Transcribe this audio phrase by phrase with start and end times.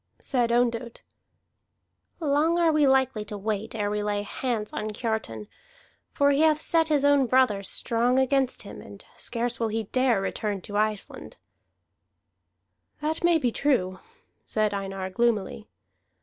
[0.17, 1.03] Said Ondott:
[2.19, 5.47] "Long are we likely to wait ere we lay hands on Kiartan.
[6.11, 10.19] For he hath set his own brother strong against him, and scarce will he dare
[10.19, 11.37] return to Iceland."
[12.99, 13.99] "That may be true,"
[14.43, 15.67] said Einar gloomily.